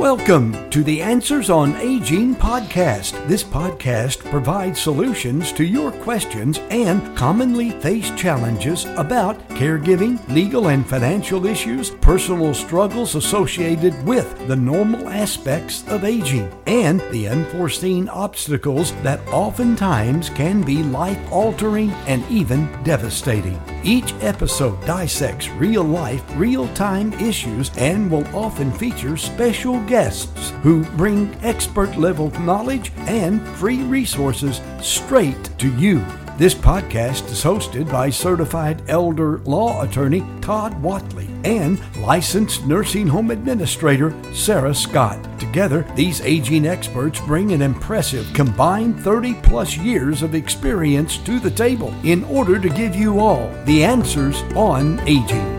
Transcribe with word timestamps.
Welcome 0.00 0.70
to 0.70 0.82
the 0.82 1.02
Answers 1.02 1.50
on 1.50 1.76
Aging 1.76 2.34
podcast. 2.34 3.28
This 3.28 3.44
podcast 3.44 4.24
provides 4.30 4.80
solutions 4.80 5.52
to 5.52 5.62
your 5.62 5.92
questions 5.92 6.58
and 6.70 7.14
commonly 7.14 7.72
faced 7.82 8.16
challenges 8.16 8.86
about 8.96 9.38
caregiving, 9.50 10.26
legal 10.30 10.68
and 10.68 10.88
financial 10.88 11.44
issues, 11.44 11.90
personal 11.90 12.54
struggles 12.54 13.14
associated 13.14 13.92
with 14.06 14.48
the 14.48 14.56
normal 14.56 15.06
aspects 15.10 15.86
of 15.88 16.04
aging, 16.04 16.50
and 16.66 17.02
the 17.10 17.28
unforeseen 17.28 18.08
obstacles 18.08 18.94
that 19.02 19.20
oftentimes 19.28 20.30
can 20.30 20.62
be 20.62 20.82
life 20.82 21.20
altering 21.30 21.90
and 22.06 22.24
even 22.30 22.72
devastating. 22.84 23.60
Each 23.84 24.14
episode 24.22 24.82
dissects 24.86 25.50
real 25.50 25.84
life, 25.84 26.24
real 26.36 26.68
time 26.68 27.12
issues 27.14 27.70
and 27.76 28.10
will 28.10 28.26
often 28.34 28.72
feature 28.72 29.18
special 29.18 29.78
guests 29.90 30.52
who 30.62 30.84
bring 30.96 31.34
expert 31.42 31.96
level 31.96 32.30
knowledge 32.42 32.92
and 33.08 33.44
free 33.56 33.82
resources 33.82 34.60
straight 34.80 35.50
to 35.58 35.74
you. 35.76 35.98
This 36.38 36.54
podcast 36.54 37.28
is 37.28 37.42
hosted 37.42 37.90
by 37.90 38.08
certified 38.08 38.82
elder 38.88 39.38
law 39.38 39.82
attorney 39.82 40.24
Todd 40.42 40.80
Watley 40.80 41.28
and 41.42 41.80
licensed 41.96 42.64
nursing 42.66 43.08
home 43.08 43.32
administrator 43.32 44.14
Sarah 44.32 44.76
Scott. 44.76 45.18
Together, 45.40 45.84
these 45.96 46.20
aging 46.20 46.66
experts 46.66 47.20
bring 47.22 47.50
an 47.50 47.60
impressive 47.60 48.32
combined 48.32 49.00
30 49.02 49.34
plus 49.42 49.76
years 49.76 50.22
of 50.22 50.36
experience 50.36 51.18
to 51.18 51.40
the 51.40 51.50
table 51.50 51.92
in 52.04 52.22
order 52.24 52.60
to 52.60 52.68
give 52.68 52.94
you 52.94 53.18
all 53.18 53.50
the 53.64 53.82
answers 53.82 54.40
on 54.54 55.00
aging. 55.00 55.56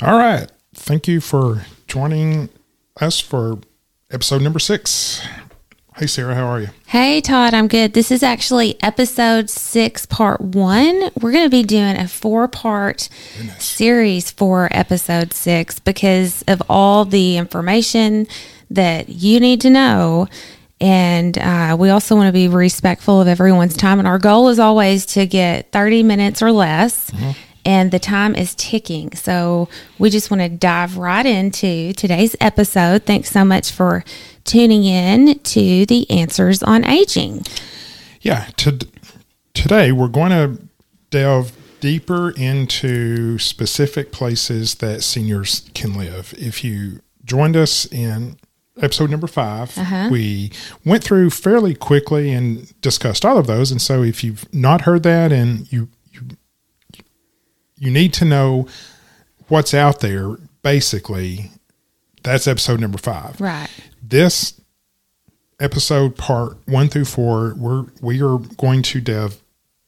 All 0.00 0.16
right. 0.16 0.48
Thank 0.72 1.08
you 1.08 1.20
for 1.20 1.66
joining 1.90 2.48
us 3.00 3.18
for 3.18 3.58
episode 4.12 4.40
number 4.42 4.60
six. 4.60 5.26
Hey, 5.96 6.06
Sarah, 6.06 6.36
how 6.36 6.46
are 6.46 6.60
you? 6.60 6.68
Hey, 6.86 7.20
Todd, 7.20 7.52
I'm 7.52 7.66
good. 7.66 7.94
This 7.94 8.12
is 8.12 8.22
actually 8.22 8.80
episode 8.80 9.50
six, 9.50 10.06
part 10.06 10.40
one. 10.40 11.10
We're 11.20 11.32
going 11.32 11.44
to 11.44 11.50
be 11.50 11.64
doing 11.64 11.96
a 11.96 12.06
four 12.06 12.46
part 12.46 13.08
series 13.58 14.30
for 14.30 14.68
episode 14.70 15.32
six 15.32 15.80
because 15.80 16.42
of 16.46 16.62
all 16.68 17.04
the 17.04 17.36
information 17.36 18.28
that 18.70 19.08
you 19.08 19.40
need 19.40 19.60
to 19.62 19.70
know. 19.70 20.28
And 20.80 21.36
uh, 21.36 21.76
we 21.78 21.90
also 21.90 22.14
want 22.14 22.28
to 22.28 22.32
be 22.32 22.46
respectful 22.46 23.20
of 23.20 23.26
everyone's 23.26 23.76
time. 23.76 23.98
And 23.98 24.06
our 24.06 24.20
goal 24.20 24.48
is 24.48 24.60
always 24.60 25.06
to 25.06 25.26
get 25.26 25.72
30 25.72 26.04
minutes 26.04 26.40
or 26.40 26.52
less. 26.52 27.10
And 27.64 27.90
the 27.90 27.98
time 27.98 28.34
is 28.34 28.54
ticking. 28.54 29.14
So 29.14 29.68
we 29.98 30.10
just 30.10 30.30
want 30.30 30.42
to 30.42 30.48
dive 30.48 30.96
right 30.96 31.26
into 31.26 31.92
today's 31.92 32.34
episode. 32.40 33.04
Thanks 33.04 33.30
so 33.30 33.44
much 33.44 33.70
for 33.70 34.04
tuning 34.44 34.84
in 34.84 35.38
to 35.40 35.86
the 35.86 36.10
Answers 36.10 36.62
on 36.62 36.84
Aging. 36.84 37.44
Yeah. 38.20 38.46
To, 38.58 38.78
today, 39.54 39.92
we're 39.92 40.08
going 40.08 40.30
to 40.30 40.62
delve 41.10 41.52
deeper 41.80 42.30
into 42.30 43.38
specific 43.38 44.12
places 44.12 44.76
that 44.76 45.02
seniors 45.02 45.68
can 45.74 45.94
live. 45.94 46.34
If 46.36 46.62
you 46.62 47.00
joined 47.24 47.56
us 47.56 47.86
in 47.86 48.36
episode 48.80 49.10
number 49.10 49.26
5 49.26 49.76
uh-huh. 49.76 50.08
we 50.10 50.50
went 50.84 51.04
through 51.04 51.30
fairly 51.30 51.74
quickly 51.74 52.32
and 52.32 52.80
discussed 52.80 53.24
all 53.24 53.36
of 53.36 53.46
those. 53.46 53.70
And 53.70 53.80
so 53.80 54.02
if 54.02 54.24
you've 54.24 54.52
not 54.54 54.82
heard 54.82 55.02
that 55.02 55.32
and 55.32 55.70
you, 55.72 55.88
you, 57.80 57.90
need 57.90 58.12
to 58.14 58.24
know 58.24 58.68
what's 59.48 59.74
out 59.74 60.00
there, 60.00 60.36
basically, 60.62 61.50
that's 62.22 62.46
episode 62.46 62.80
number 62.80 62.98
five. 62.98 63.40
Right. 63.40 63.68
This 64.02 64.60
episode, 65.58 66.16
part 66.16 66.56
one 66.66 66.88
through 66.88 67.06
four, 67.06 67.54
we're 67.56 67.86
we 68.00 68.22
are 68.22 68.38
going 68.38 68.82
to 68.82 69.00
dive 69.00 69.40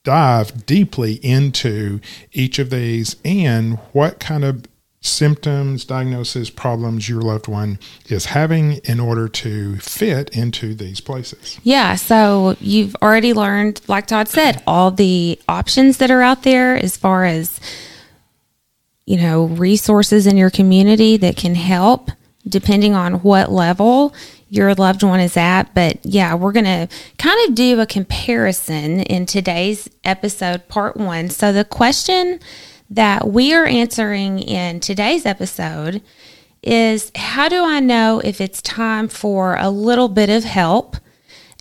dive 0.05 0.67
deeply 0.67 1.15
into 1.25 2.01
each 2.33 2.59
of 2.59 2.71
these 2.71 3.17
and 3.25 3.79
what 3.93 4.19
kind 4.19 4.45
of 4.45 4.65
symptoms, 5.03 5.85
diagnosis, 5.85 6.49
problems 6.49 7.09
your 7.09 7.21
loved 7.21 7.49
one 7.49 7.79
is 8.09 8.27
having 8.27 8.75
in 8.85 9.01
order 9.01 9.29
to 9.29 9.77
fit 9.79 10.31
into 10.31 10.75
these 10.75 11.01
places. 11.01 11.59
Yeah. 11.65 11.97
So 11.97 12.57
you've 12.61 12.95
already 13.03 13.35
learned, 13.35 13.83
like 13.89 14.07
Todd 14.07 14.29
said, 14.29 14.63
all 14.67 14.93
the 14.93 15.39
options 15.49 15.99
that 15.99 16.11
are 16.11 16.23
out 16.23 16.45
there 16.45 16.77
as 16.77 16.97
far 16.97 17.25
as, 17.25 17.61
you 19.05 19.17
know, 19.17 19.47
resources 19.47 20.27
in 20.27 20.37
your 20.37 20.51
community 20.51 21.17
that 21.17 21.37
can 21.37 21.57
help 21.57 22.11
depending 22.47 22.95
on 22.95 23.15
what 23.23 23.51
level 23.51 24.15
your 24.49 24.73
loved 24.75 25.03
one 25.03 25.19
is 25.19 25.37
at. 25.37 25.75
But 25.75 25.99
yeah, 26.05 26.35
we're 26.35 26.53
going 26.53 26.65
to 26.65 26.89
kind 27.19 27.49
of 27.49 27.57
do 27.57 27.81
a 27.81 27.87
comparison 27.87 29.01
in 29.01 29.27
today's 29.27 29.89
episode, 30.05 30.69
part 30.69 30.97
one. 30.97 31.29
So 31.31 31.53
the 31.53 31.65
question 31.65 32.39
that 32.95 33.27
we 33.27 33.55
are 33.55 33.65
answering 33.65 34.39
in 34.39 34.79
today's 34.79 35.25
episode 35.25 36.03
is 36.63 37.11
how 37.17 37.49
do 37.49 37.65
I 37.65 37.81
know 37.81 38.21
if 38.23 38.41
it's 38.41 38.61
time 38.63 39.09
for 39.09 39.57
a 39.57 39.71
little 39.71 40.09
bit 40.09 40.29
of 40.29 40.45
help? 40.45 40.97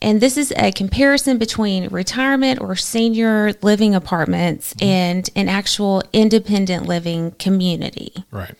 And 0.01 0.19
this 0.19 0.35
is 0.35 0.51
a 0.57 0.71
comparison 0.71 1.37
between 1.37 1.87
retirement 1.87 2.59
or 2.59 2.75
senior 2.75 3.53
living 3.61 3.95
apartments 3.95 4.75
and 4.81 5.29
an 5.35 5.47
actual 5.47 6.03
independent 6.11 6.87
living 6.87 7.31
community. 7.33 8.25
Right. 8.31 8.55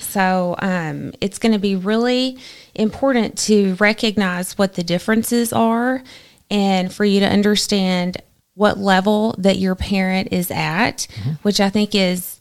So 0.00 0.56
um, 0.58 1.12
it's 1.20 1.38
going 1.38 1.52
to 1.52 1.58
be 1.58 1.76
really 1.76 2.38
important 2.74 3.38
to 3.40 3.74
recognize 3.74 4.58
what 4.58 4.74
the 4.74 4.82
differences 4.82 5.52
are 5.52 6.02
and 6.50 6.92
for 6.92 7.04
you 7.04 7.20
to 7.20 7.26
understand 7.26 8.20
what 8.56 8.78
level 8.78 9.34
that 9.38 9.58
your 9.58 9.74
parent 9.74 10.28
is 10.32 10.50
at, 10.50 11.06
mm-hmm. 11.10 11.32
which 11.42 11.60
I 11.60 11.68
think 11.68 11.94
is 11.94 12.40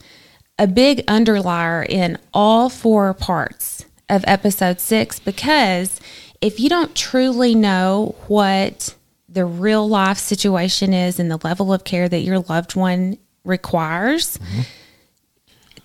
a 0.58 0.66
big 0.66 1.03
underlier 1.08 1.84
in 1.84 2.18
all 2.34 2.70
four 2.70 3.14
parts 3.14 3.86
of 4.08 4.24
episode 4.25 4.80
six 4.80 5.20
because 5.20 6.00
if 6.40 6.59
you 6.59 6.70
don't 6.70 6.96
truly 6.96 7.54
know 7.54 8.16
what 8.28 8.96
the 9.28 9.46
real 9.46 9.88
life 9.88 10.18
situation 10.18 10.94
is 10.94 11.20
and 11.20 11.30
the 11.30 11.40
level 11.44 11.74
of 11.74 11.84
care 11.84 12.08
that 12.08 12.20
your 12.20 12.40
loved 12.40 12.78
one 12.78 13.18
requires, 13.44 14.38
mm-hmm. 14.38 14.62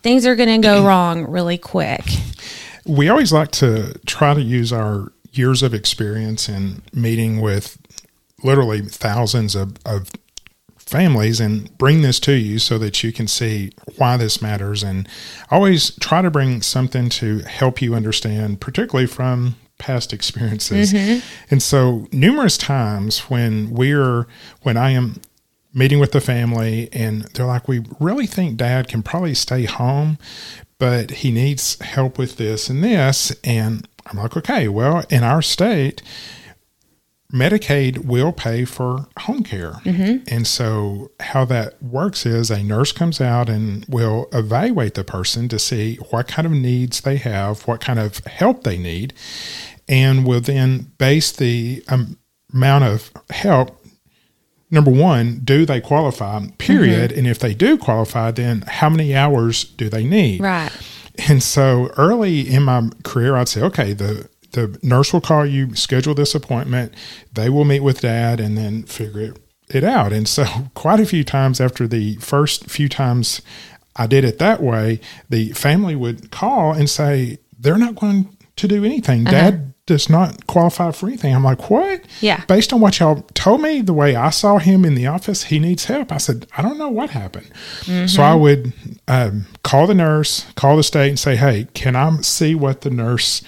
things 0.02 0.24
are 0.26 0.36
going 0.36 0.62
to 0.62 0.66
go 0.66 0.84
wrong 0.86 1.28
really 1.28 1.58
quick. 1.58 2.04
we 2.86 3.08
always 3.08 3.32
like 3.32 3.50
to 3.50 3.98
try 4.06 4.32
to 4.32 4.42
use 4.42 4.72
our 4.72 5.12
years 5.32 5.64
of 5.64 5.74
experience 5.74 6.48
in 6.48 6.82
meeting 6.92 7.40
with 7.40 7.79
literally 8.42 8.80
thousands 8.80 9.54
of, 9.54 9.76
of 9.84 10.10
families 10.76 11.40
and 11.40 11.76
bring 11.78 12.02
this 12.02 12.18
to 12.20 12.32
you 12.32 12.58
so 12.58 12.76
that 12.78 13.04
you 13.04 13.12
can 13.12 13.28
see 13.28 13.70
why 13.96 14.16
this 14.16 14.42
matters. 14.42 14.82
And 14.82 15.08
always 15.50 15.94
try 15.96 16.20
to 16.20 16.30
bring 16.30 16.62
something 16.62 17.08
to 17.10 17.40
help 17.40 17.80
you 17.80 17.94
understand 17.94 18.60
particularly 18.60 19.06
from 19.06 19.54
past 19.80 20.12
experiences. 20.12 20.92
Mm-hmm. 20.92 21.26
And 21.50 21.62
so 21.62 22.06
numerous 22.12 22.56
times 22.56 23.20
when 23.30 23.70
we're 23.70 24.26
when 24.62 24.76
i 24.76 24.90
am 24.90 25.20
meeting 25.72 25.98
with 25.98 26.12
the 26.12 26.20
family 26.20 26.88
and 26.92 27.22
they're 27.34 27.46
like 27.46 27.66
we 27.66 27.84
really 27.98 28.26
think 28.26 28.56
dad 28.56 28.88
can 28.88 29.02
probably 29.02 29.34
stay 29.34 29.64
home 29.64 30.18
but 30.78 31.10
he 31.10 31.30
needs 31.30 31.78
help 31.80 32.18
with 32.18 32.36
this 32.36 32.68
and 32.68 32.84
this. 32.84 33.34
And 33.42 33.88
i'm 34.06 34.18
like 34.18 34.36
okay 34.36 34.68
well 34.68 35.04
in 35.08 35.24
our 35.24 35.42
state 35.42 36.02
Medicaid 37.32 38.04
will 38.04 38.32
pay 38.32 38.64
for 38.64 39.06
home 39.20 39.42
care. 39.42 39.80
And 40.28 40.46
so, 40.46 41.10
how 41.20 41.44
that 41.46 41.80
works 41.82 42.26
is 42.26 42.50
a 42.50 42.62
nurse 42.62 42.92
comes 42.92 43.20
out 43.20 43.48
and 43.48 43.84
will 43.88 44.28
evaluate 44.32 44.94
the 44.94 45.04
person 45.04 45.48
to 45.48 45.58
see 45.58 45.96
what 46.10 46.26
kind 46.26 46.46
of 46.46 46.52
needs 46.52 47.00
they 47.02 47.16
have, 47.16 47.66
what 47.68 47.80
kind 47.80 47.98
of 47.98 48.18
help 48.26 48.64
they 48.64 48.78
need, 48.78 49.12
and 49.88 50.26
will 50.26 50.40
then 50.40 50.92
base 50.98 51.30
the 51.30 51.84
um, 51.88 52.18
amount 52.52 52.84
of 52.84 53.10
help. 53.30 53.76
Number 54.72 54.90
one, 54.90 55.40
do 55.42 55.66
they 55.66 55.80
qualify? 55.80 56.46
Period. 56.58 57.10
And 57.12 57.26
if 57.26 57.38
they 57.38 57.54
do 57.54 57.76
qualify, 57.76 58.30
then 58.30 58.62
how 58.66 58.88
many 58.88 59.14
hours 59.16 59.64
do 59.64 59.88
they 59.88 60.04
need? 60.04 60.40
Right. 60.40 60.70
And 61.28 61.42
so 61.42 61.90
early 61.96 62.48
in 62.48 62.62
my 62.64 62.88
career, 63.02 63.36
I'd 63.36 63.48
say, 63.48 63.62
okay, 63.62 63.92
the 63.92 64.28
the 64.52 64.78
nurse 64.82 65.12
will 65.12 65.20
call 65.20 65.46
you, 65.46 65.74
schedule 65.74 66.14
this 66.14 66.34
appointment. 66.34 66.94
They 67.32 67.48
will 67.48 67.64
meet 67.64 67.80
with 67.80 68.00
dad 68.00 68.40
and 68.40 68.56
then 68.56 68.84
figure 68.84 69.20
it, 69.20 69.38
it 69.68 69.84
out. 69.84 70.12
And 70.12 70.28
so, 70.28 70.44
quite 70.74 71.00
a 71.00 71.06
few 71.06 71.24
times 71.24 71.60
after 71.60 71.86
the 71.86 72.16
first 72.16 72.70
few 72.70 72.88
times 72.88 73.42
I 73.96 74.06
did 74.06 74.24
it 74.24 74.38
that 74.38 74.62
way, 74.62 75.00
the 75.28 75.52
family 75.52 75.96
would 75.96 76.30
call 76.30 76.72
and 76.72 76.88
say, 76.88 77.38
they're 77.58 77.78
not 77.78 77.96
going 77.96 78.36
to 78.56 78.68
do 78.68 78.84
anything. 78.84 79.24
Dad 79.24 79.74
does 79.86 80.08
not 80.08 80.46
qualify 80.46 80.92
for 80.92 81.08
anything. 81.08 81.34
I'm 81.34 81.42
like, 81.42 81.68
what? 81.68 82.02
Yeah. 82.20 82.44
Based 82.46 82.72
on 82.72 82.80
what 82.80 83.00
y'all 83.00 83.22
told 83.34 83.60
me, 83.60 83.80
the 83.80 83.92
way 83.92 84.14
I 84.14 84.30
saw 84.30 84.58
him 84.58 84.84
in 84.84 84.94
the 84.94 85.08
office, 85.08 85.44
he 85.44 85.58
needs 85.58 85.86
help. 85.86 86.12
I 86.12 86.18
said, 86.18 86.46
I 86.56 86.62
don't 86.62 86.78
know 86.78 86.88
what 86.88 87.10
happened. 87.10 87.50
So 88.08 88.22
I 88.22 88.34
would 88.34 88.72
um, 89.08 89.46
call 89.64 89.88
the 89.88 89.94
nurse, 89.94 90.46
call 90.54 90.76
the 90.76 90.84
state, 90.84 91.08
and 91.08 91.18
say, 91.18 91.34
hey, 91.34 91.66
can 91.74 91.96
I 91.96 92.16
see 92.20 92.54
what 92.54 92.82
the 92.82 92.90
nurse 92.90 93.42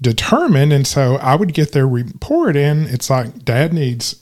determined? 0.00 0.72
And 0.72 0.86
so 0.86 1.16
I 1.16 1.34
would 1.34 1.54
get 1.54 1.72
their 1.72 1.86
report 1.88 2.56
in. 2.56 2.86
It's 2.86 3.10
like, 3.10 3.44
dad 3.44 3.72
needs 3.72 4.16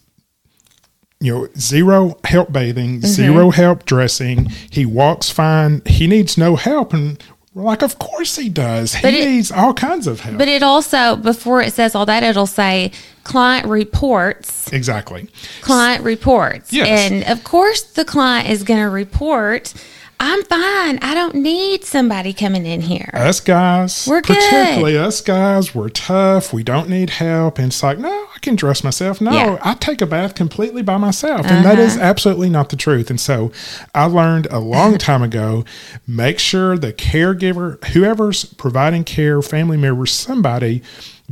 you 1.20 1.34
know, 1.34 1.48
zero 1.56 2.16
help 2.24 2.52
bathing, 2.52 2.98
mm-hmm. 2.98 3.06
zero 3.06 3.50
help 3.50 3.84
dressing. 3.84 4.46
He 4.70 4.86
walks 4.86 5.30
fine. 5.30 5.82
He 5.84 6.06
needs 6.06 6.38
no 6.38 6.56
help. 6.56 6.92
And 6.92 7.22
we're 7.54 7.64
like, 7.64 7.82
of 7.82 7.98
course 7.98 8.36
he 8.36 8.48
does. 8.48 8.94
He 8.94 9.08
it- 9.08 9.28
needs 9.28 9.50
all 9.50 9.74
kinds 9.74 10.06
of 10.06 10.20
help. 10.20 10.38
But 10.38 10.48
it 10.48 10.62
also, 10.62 11.16
before 11.16 11.60
it 11.60 11.72
says 11.72 11.94
all 11.94 12.06
that, 12.06 12.22
it'll 12.22 12.46
say 12.46 12.92
client 13.24 13.66
reports, 13.66 14.72
exactly. 14.72 15.28
client 15.60 16.04
reports. 16.04 16.72
Yes. 16.72 17.10
And 17.10 17.24
of 17.24 17.44
course, 17.44 17.82
the 17.82 18.04
client 18.04 18.48
is 18.48 18.62
going 18.62 18.80
to 18.80 18.88
report, 18.88 19.74
I'm 20.20 20.42
fine. 20.44 20.98
I 21.00 21.14
don't 21.14 21.36
need 21.36 21.84
somebody 21.84 22.32
coming 22.32 22.66
in 22.66 22.80
here. 22.80 23.08
Us 23.14 23.40
guys, 23.40 24.06
We're 24.08 24.20
good. 24.20 24.36
particularly 24.36 24.98
us 24.98 25.20
guys, 25.20 25.74
we're 25.74 25.90
tough. 25.90 26.52
We 26.52 26.64
don't 26.64 26.88
need 26.88 27.10
help. 27.10 27.58
And 27.58 27.68
it's 27.68 27.82
like, 27.82 27.98
no, 27.98 28.08
I 28.34 28.38
can 28.40 28.56
dress 28.56 28.82
myself. 28.82 29.20
No, 29.20 29.30
Yeah. 29.32 29.46
Uh-huh. 29.52 29.70
I 29.70 29.74
take 29.74 30.00
a 30.00 30.06
bath 30.06 30.34
completely 30.34 30.82
by 30.82 30.96
myself. 30.96 31.46
And 31.46 31.64
that 31.64 31.78
is 31.78 31.96
absolutely 31.96 32.50
not 32.50 32.70
the 32.70 32.76
truth. 32.76 33.10
And 33.10 33.20
so 33.20 33.52
I 33.94 34.06
learned 34.06 34.46
a 34.50 34.58
long 34.58 34.98
time 34.98 35.22
ago 35.22 35.64
make 36.06 36.38
sure 36.40 36.76
the 36.76 36.92
caregiver, 36.92 37.82
whoever's 37.86 38.44
providing 38.44 39.04
care, 39.04 39.40
family 39.40 39.76
member, 39.76 40.04
somebody, 40.06 40.82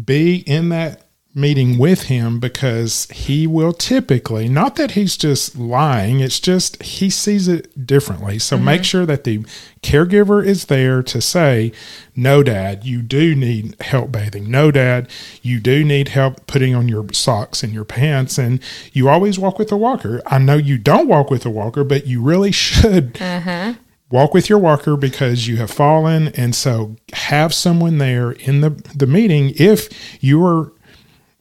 be 0.02 0.36
in 0.46 0.68
that 0.68 1.05
meeting 1.36 1.76
with 1.76 2.04
him 2.04 2.40
because 2.40 3.06
he 3.12 3.46
will 3.46 3.74
typically 3.74 4.48
not 4.48 4.76
that 4.76 4.92
he's 4.92 5.18
just 5.18 5.54
lying 5.54 6.20
it's 6.20 6.40
just 6.40 6.82
he 6.82 7.10
sees 7.10 7.46
it 7.46 7.86
differently. 7.86 8.38
So 8.38 8.56
mm-hmm. 8.56 8.64
make 8.64 8.84
sure 8.84 9.04
that 9.04 9.24
the 9.24 9.40
caregiver 9.82 10.44
is 10.44 10.64
there 10.64 11.02
to 11.02 11.20
say 11.20 11.72
no 12.16 12.42
dad 12.42 12.86
you 12.86 13.02
do 13.02 13.34
need 13.34 13.76
help 13.82 14.10
bathing. 14.10 14.50
No 14.50 14.70
dad 14.70 15.10
you 15.42 15.60
do 15.60 15.84
need 15.84 16.08
help 16.08 16.46
putting 16.46 16.74
on 16.74 16.88
your 16.88 17.04
socks 17.12 17.62
and 17.62 17.70
your 17.70 17.84
pants 17.84 18.38
and 18.38 18.58
you 18.94 19.10
always 19.10 19.38
walk 19.38 19.58
with 19.58 19.70
a 19.70 19.76
walker. 19.76 20.22
I 20.24 20.38
know 20.38 20.56
you 20.56 20.78
don't 20.78 21.06
walk 21.06 21.30
with 21.30 21.44
a 21.44 21.50
walker 21.50 21.84
but 21.84 22.06
you 22.06 22.22
really 22.22 22.52
should 22.52 23.12
mm-hmm. 23.12 23.78
walk 24.08 24.32
with 24.32 24.48
your 24.48 24.58
walker 24.58 24.96
because 24.96 25.46
you 25.46 25.58
have 25.58 25.70
fallen 25.70 26.28
and 26.28 26.54
so 26.54 26.96
have 27.12 27.52
someone 27.52 27.98
there 27.98 28.32
in 28.32 28.62
the 28.62 28.70
the 28.94 29.06
meeting 29.06 29.52
if 29.56 29.90
you 30.22 30.42
are 30.42 30.72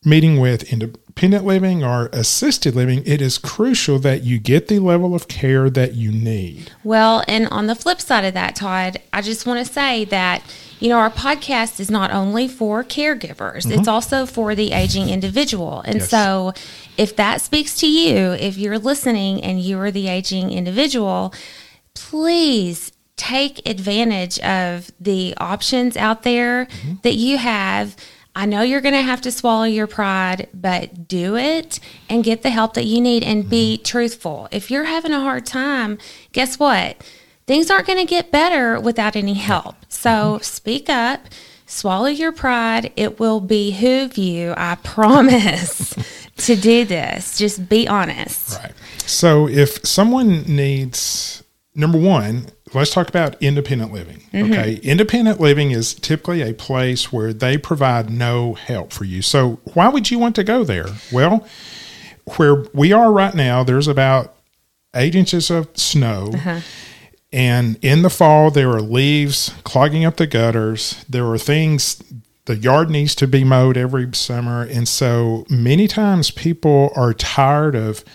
meeting 0.05 0.39
with 0.39 0.71
independent 0.71 1.45
living 1.45 1.83
or 1.83 2.07
assisted 2.13 2.75
living 2.75 3.01
it 3.05 3.21
is 3.21 3.37
crucial 3.37 3.97
that 3.99 4.23
you 4.23 4.37
get 4.37 4.67
the 4.67 4.79
level 4.79 5.15
of 5.15 5.27
care 5.27 5.69
that 5.69 5.93
you 5.95 6.11
need 6.11 6.71
Well, 6.83 7.23
and 7.27 7.47
on 7.47 7.67
the 7.67 7.75
flip 7.75 7.99
side 8.01 8.25
of 8.25 8.33
that, 8.33 8.55
Todd, 8.55 8.97
I 9.11 9.21
just 9.21 9.45
want 9.45 9.65
to 9.65 9.73
say 9.73 10.05
that, 10.05 10.43
you 10.79 10.89
know, 10.89 10.97
our 10.97 11.09
podcast 11.09 11.79
is 11.79 11.89
not 11.89 12.11
only 12.11 12.47
for 12.47 12.83
caregivers, 12.83 13.63
mm-hmm. 13.63 13.79
it's 13.79 13.87
also 13.87 14.25
for 14.25 14.55
the 14.55 14.71
aging 14.71 15.09
individual. 15.09 15.81
And 15.81 15.95
Yes. 15.95 16.09
so 16.09 16.53
if 16.97 17.15
that 17.15 17.41
speaks 17.41 17.75
to 17.77 17.87
you, 17.87 18.33
if 18.33 18.57
you're 18.57 18.79
listening 18.79 19.41
and 19.41 19.59
you 19.61 19.79
are 19.79 19.91
the 19.91 20.07
aging 20.07 20.51
individual, 20.51 21.33
please 21.93 22.91
take 23.17 23.67
advantage 23.67 24.39
of 24.39 24.91
the 24.99 25.33
options 25.37 25.95
out 25.95 26.23
there 26.23 26.65
mm-hmm. 26.65 26.95
that 27.03 27.15
you 27.15 27.37
have. 27.37 27.95
I 28.35 28.45
know 28.45 28.61
you're 28.61 28.81
going 28.81 28.95
to 28.95 29.01
have 29.01 29.21
to 29.21 29.31
swallow 29.31 29.63
your 29.63 29.87
pride, 29.87 30.49
but 30.53 31.07
do 31.07 31.37
it 31.37 31.79
and 32.09 32.23
get 32.23 32.41
the 32.41 32.49
help 32.49 32.73
that 32.73 32.85
you 32.85 32.99
need 32.99 33.23
and 33.23 33.49
be 33.49 33.75
mm-hmm. 33.75 33.83
truthful. 33.83 34.49
If 34.51 34.69
you're 34.69 34.83
having 34.83 35.13
a 35.13 35.21
hard 35.21 35.45
time, 35.45 35.97
guess 36.33 36.59
what? 36.59 37.01
Things 37.47 37.71
aren't 37.71 37.87
going 37.87 37.99
to 37.99 38.05
get 38.05 38.31
better 38.31 38.79
without 38.79 39.15
any 39.15 39.35
help. 39.35 39.75
So 39.87 40.09
mm-hmm. 40.09 40.43
speak 40.43 40.89
up, 40.89 41.27
swallow 41.65 42.07
your 42.07 42.31
pride. 42.31 42.91
It 42.95 43.19
will 43.19 43.39
behoove 43.39 44.17
you, 44.17 44.53
I 44.57 44.75
promise, 44.83 45.95
to 46.37 46.55
do 46.55 46.83
this. 46.83 47.37
Just 47.37 47.69
be 47.69 47.87
honest. 47.87 48.59
right 48.59 48.73
so 49.05 49.47
if 49.47 49.85
someone 49.85 50.41
needs 50.43 51.34
number 51.75 51.97
one 51.97 52.47
let's 52.73 52.91
talk 52.91 53.07
about 53.09 53.41
independent 53.41 53.91
living 53.91 54.21
mm-hmm. 54.31 54.51
okay? 54.51 54.75
Independent 54.83 55.39
living 55.39 55.71
is 55.71 55.93
typically 55.93 56.41
a 56.41 56.53
place 56.53 57.11
where 57.11 57.33
they 57.33 57.57
provide 57.57 58.09
no 58.09 58.53
help 58.53 58.91
for 58.91 59.03
you. 59.03 59.21
So 59.21 59.59
why 59.73 59.89
would 59.89 60.09
you 60.09 60.17
want 60.17 60.35
to 60.35 60.43
go 60.43 60.63
there? 60.63 60.87
Well 61.11 61.47
where 62.37 62.65
we 62.73 62.91
are 62.91 63.11
right 63.11 63.35
now 63.35 63.63
there's 63.63 63.87
about 63.87 64.35
eight 64.95 65.13
inches 65.13 65.51
of 65.51 65.69
snow. 65.75 66.31
Uh-huh. 66.33 66.61
And 67.31 67.77
in 67.81 68.01
the 68.01 68.09
fall, 68.09 68.49
there 68.49 68.69
are 68.71 68.81
leaves 68.81 69.53
clogging 69.63 70.05
up 70.05 70.15
the 70.15 70.27
gutters. 70.27 71.03
There 71.09 71.25
are 71.25 71.37
things, 71.37 72.01
the 72.45 72.55
yard 72.55 72.89
needs 72.89 73.13
to 73.15 73.27
be 73.27 73.43
mowed 73.43 73.75
every 73.75 74.09
summer. 74.13 74.63
And 74.63 74.87
so 74.87 75.45
many 75.49 75.87
times 75.87 76.31
people 76.31 76.91
are 76.95 77.13
tired 77.13 77.75
of 77.75 78.05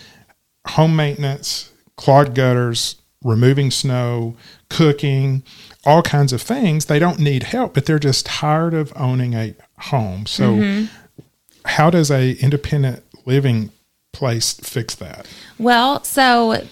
home 0.69 0.95
maintenance, 0.95 1.71
clogged 1.97 2.33
gutters, 2.33 2.95
removing 3.23 3.71
snow, 3.71 4.35
cooking, 4.69 5.43
all 5.85 6.01
kinds 6.01 6.33
of 6.33 6.41
things. 6.41 6.85
They 6.85 6.99
don't 6.99 7.19
need 7.19 7.43
help, 7.43 7.73
but 7.73 7.85
they're 7.85 7.99
just 7.99 8.25
tired 8.25 8.73
of 8.73 8.93
owning 8.95 9.33
a 9.33 9.55
home. 9.77 10.25
So, 10.25 10.55
mm-hmm. 10.55 11.23
how 11.65 11.89
does 11.89 12.11
a 12.11 12.33
independent 12.33 13.03
living 13.25 13.71
place 14.11 14.53
fix 14.53 14.95
that? 14.95 15.27
Well, 15.57 16.03
so 16.03 16.65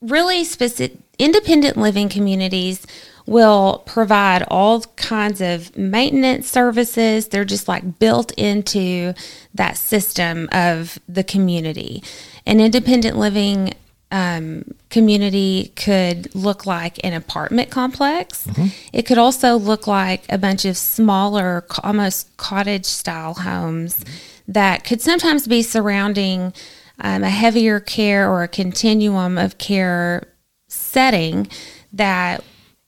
really 0.00 0.44
specific 0.44 0.98
independent 1.18 1.76
living 1.76 2.08
communities 2.08 2.86
will 3.26 3.82
provide 3.84 4.42
all 4.48 4.80
kinds 4.96 5.40
of 5.40 5.76
maintenance 5.76 6.48
services. 6.48 7.28
They're 7.28 7.44
just 7.44 7.68
like 7.68 7.98
built 7.98 8.32
into 8.32 9.12
that 9.54 9.76
system 9.76 10.48
of 10.50 10.98
the 11.08 11.24
community. 11.24 12.02
An 12.46 12.60
independent 12.60 13.18
living 13.18 13.74
um, 14.10 14.64
community 14.90 15.72
could 15.76 16.34
look 16.34 16.64
like 16.64 16.98
an 17.04 17.12
apartment 17.12 17.70
complex. 17.70 18.48
It 18.92 19.02
could 19.02 19.18
also 19.18 19.56
look 19.56 19.86
like 19.86 20.24
a 20.30 20.38
bunch 20.38 20.64
of 20.64 20.76
smaller, 20.76 21.66
almost 21.82 22.34
cottage 22.38 22.86
style 22.86 23.34
homes 23.34 24.04
that 24.46 24.84
could 24.84 25.02
sometimes 25.02 25.46
be 25.46 25.62
surrounding 25.62 26.54
um, 27.00 27.22
a 27.22 27.28
heavier 27.28 27.80
care 27.80 28.30
or 28.30 28.42
a 28.42 28.48
continuum 28.48 29.36
of 29.38 29.58
care 29.58 30.26
setting 30.68 31.48
that 31.92 32.42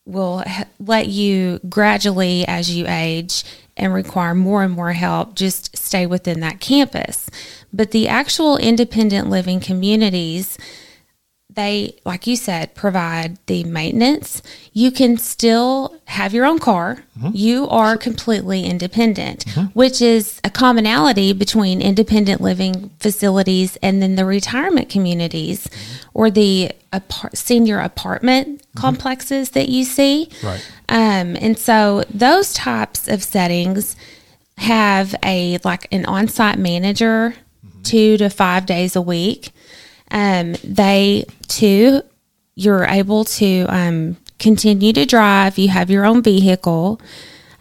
will 0.07 0.43
h- 0.47 0.67
let 0.79 1.07
you 1.09 1.61
gradually, 1.69 2.47
as 2.47 2.75
you 2.75 2.87
age 2.89 3.45
and 3.77 3.95
require 3.95 4.35
more 4.35 4.63
and 4.63 4.73
more 4.73 4.93
help, 4.93 5.35
just 5.35 5.77
stay 5.77 6.07
within 6.07 6.41
that 6.41 6.61
campus. 6.61 7.29
But 7.73 7.93
the 7.93 8.09
actual 8.09 8.57
independent 8.57 9.31
living 9.31 9.61
communities, 9.61 10.59
they, 11.55 11.97
like 12.05 12.27
you 12.27 12.37
said, 12.37 12.75
provide 12.75 13.39
the 13.47 13.65
maintenance. 13.65 14.43
You 14.73 14.91
can 14.91 15.17
still 15.17 15.97
have 16.07 16.33
your 16.33 16.45
own 16.45 16.59
car. 16.59 17.05
Mm-hmm. 17.19 17.31
You 17.35 17.69
are 17.69 17.97
completely 17.97 18.65
independent, 18.65 19.45
mm-hmm. 19.47 19.67
which 19.73 20.01
is 20.01 20.41
a 20.45 20.51
commonality 20.51 21.33
between 21.33 21.81
independent 21.81 22.41
living 22.41 22.91
facilities 23.01 23.77
and 23.83 24.03
then 24.03 24.17
the 24.17 24.25
retirement 24.25 24.89
communities 24.89 25.67
mm-hmm. 25.67 26.09
or 26.15 26.31
the 26.31 26.73
apart- 26.93 27.37
senior 27.37 27.81
apartment 27.81 28.63
complexes 28.77 29.51
that 29.51 29.69
you 29.69 29.85
see. 29.85 30.29
Right. 30.43 30.65
Um, 30.89 31.37
and 31.37 31.59
so 31.59 32.05
those 32.13 32.53
types 32.53 33.09
of 33.09 33.23
settings 33.23 33.97
have 34.59 35.15
a 35.25 35.59
like 35.65 35.89
an 35.91 36.05
on-site 36.05 36.59
manager 36.59 37.35
two 37.83 38.17
to 38.19 38.29
five 38.29 38.67
days 38.67 38.95
a 38.95 39.01
week. 39.01 39.51
Um, 40.11 40.57
they 40.65 41.25
too, 41.49 42.03
you're 42.55 42.85
able 42.85 43.25
to 43.25 43.67
um, 43.69 44.17
continue 44.39 44.93
to 44.93 45.07
drive. 45.07 45.59
You 45.59 45.69
have 45.69 45.91
your 45.91 46.05
own 46.05 46.23
vehicle, 46.23 47.01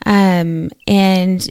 um, 0.06 0.70
and 0.88 1.50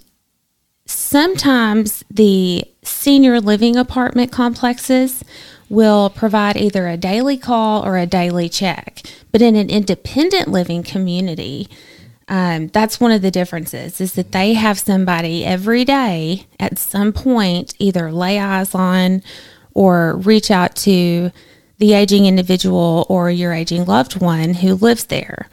sometimes 0.86 2.04
the 2.10 2.64
senior 2.82 3.40
living 3.40 3.76
apartment 3.76 4.32
complexes 4.32 5.22
will 5.68 6.08
provide 6.10 6.56
either 6.56 6.88
a 6.88 6.96
daily 6.96 7.36
call 7.36 7.84
or 7.84 7.98
a 7.98 8.06
daily 8.06 8.48
check. 8.48 9.02
But 9.30 9.42
in 9.42 9.54
an 9.54 9.68
independent 9.68 10.48
living 10.48 10.82
community, 10.82 11.68
um, 12.28 12.68
that's 12.68 13.00
one 13.00 13.12
of 13.12 13.22
the 13.22 13.30
differences 13.30 14.00
is 14.00 14.14
that 14.14 14.32
they 14.32 14.54
have 14.54 14.78
somebody 14.78 15.44
every 15.44 15.84
day 15.84 16.46
at 16.60 16.78
some 16.78 17.12
point 17.12 17.74
either 17.78 18.12
lay 18.12 18.38
eyes 18.38 18.74
on 18.74 19.22
or 19.78 20.16
reach 20.16 20.50
out 20.50 20.75
to 20.75 21.30
the 21.78 21.92
aging 21.92 22.26
individual 22.26 23.06
or 23.08 23.30
your 23.30 23.52
aging 23.52 23.85
loved 23.85 24.20
one 24.20 24.54
who 24.54 24.75
lives 24.75 25.04
there. 25.04 25.49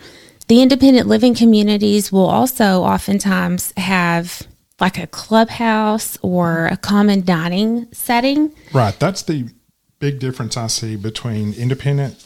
The 0.47 0.63
independent 0.63 1.07
living 1.07 1.35
communities 1.35 2.11
will 2.11 2.25
also 2.25 2.81
oftentimes 2.81 3.71
have 3.77 4.41
like 4.79 4.97
a 4.97 5.05
clubhouse 5.05 6.17
or 6.23 6.65
a 6.65 6.75
common 6.75 7.23
dining 7.23 7.87
setting. 7.91 8.51
Right. 8.73 8.99
That's 8.99 9.21
the 9.21 9.49
big 9.99 10.17
difference 10.17 10.57
I 10.57 10.67
see 10.67 10.95
between 10.95 11.53
independent 11.53 12.25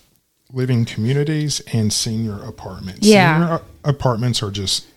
living 0.54 0.86
communities 0.86 1.62
and 1.74 1.92
senior 1.92 2.42
apartments. 2.44 3.06
Yeah. 3.06 3.42
Senior 3.42 3.62
apartments 3.84 4.42
are 4.42 4.52
just 4.52 4.88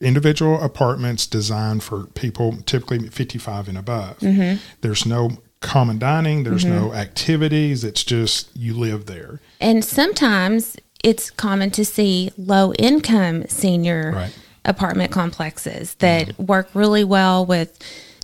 individual 0.00 0.60
apartments 0.60 1.28
designed 1.28 1.84
for 1.84 2.06
people 2.06 2.56
typically 2.66 3.08
55 3.08 3.68
and 3.68 3.78
above. 3.78 4.18
Mm-hmm. 4.18 4.60
There's 4.80 5.06
no 5.06 5.38
common 5.64 5.98
dining, 5.98 6.44
there's 6.44 6.64
no 6.64 6.92
activities, 6.92 7.82
it's 7.82 8.04
just 8.04 8.54
you 8.56 8.74
live 8.74 9.06
there. 9.06 9.40
And 9.60 9.84
sometimes 9.84 10.76
it's 11.02 11.30
common 11.30 11.70
to 11.72 11.84
see 11.84 12.30
low 12.36 12.72
income 12.74 13.46
senior 13.48 14.12
Right. 14.14 14.38
apartment 14.64 15.10
complexes 15.10 15.94
that 15.96 16.38
work 16.38 16.68
really 16.74 17.04
well 17.04 17.44
with 17.44 17.78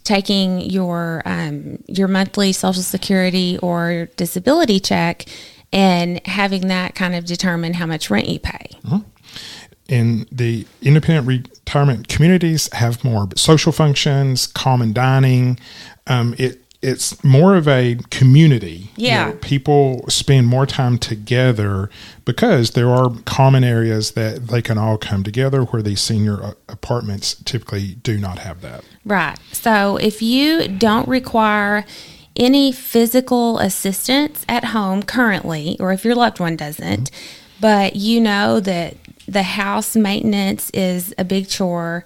taking 0.05 0.61
your 0.61 1.23
um, 1.25 1.83
your 1.87 2.09
monthly 2.09 2.53
social 2.53 2.83
security 2.83 3.59
or 3.59 4.09
disability 4.17 4.81
check 4.81 5.27
and 5.73 6.25
having 6.27 6.69
that 6.69 6.95
kind 6.95 7.15
of 7.15 7.25
determine 7.25 7.75
how 7.75 7.87
much 7.87 8.11
rent 8.11 8.29
you 8.29 8.39
pay. 8.41 8.71
in 9.89 10.27
the 10.33 10.67
independent 10.83 11.27
retirement 11.27 12.09
communities 12.09 12.69
have 12.73 13.03
more 13.05 13.29
social 13.37 13.73
functions, 13.73 14.47
common 14.47 14.93
dining. 14.93 15.59
Um, 16.07 16.35
it 16.39 16.61
it's 16.83 17.23
more 17.23 17.57
of 17.57 17.69
a 17.69 17.99
community. 18.11 18.91
You 18.97 19.09
Yeah. 19.09 19.27
know, 19.27 19.33
people 19.43 20.05
spend 20.09 20.47
more 20.47 20.65
time 20.65 20.97
together 20.99 21.91
because 22.25 22.71
there 22.71 22.89
are 22.91 23.11
common 23.27 23.65
areas 23.65 24.13
that 24.13 24.49
they 24.49 24.63
can 24.63 24.79
all 24.79 24.97
come 24.97 25.23
together. 25.23 25.63
Where 25.63 25.83
these 25.83 26.01
senior 26.01 26.43
uh, 26.43 26.53
apartments 26.69 27.37
typically 27.45 27.97
do 28.03 28.17
not 28.19 28.39
have 28.39 28.63
that. 28.63 28.83
Right. 29.05 29.37
So 29.53 29.99
if 29.99 30.23
you 30.23 30.69
don't 30.69 31.07
require 31.07 31.85
any 32.37 32.73
physical 32.73 33.59
assistance 33.59 34.47
at 34.49 34.67
home 34.67 35.03
currently, 35.03 35.77
or 35.81 35.93
if 35.93 36.05
your 36.05 36.15
loved 36.15 36.41
one 36.41 36.57
doesn't, 36.57 37.11
but 37.61 37.97
you 37.97 38.21
know 38.21 38.61
that 38.61 38.97
the 39.29 39.43
house 39.43 39.95
maintenance 39.95 40.71
is 40.71 41.13
a 41.19 41.25
big 41.25 41.49
chore, 41.49 42.05